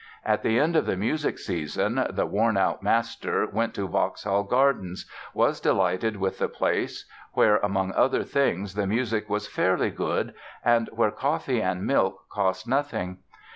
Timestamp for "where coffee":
10.91-11.61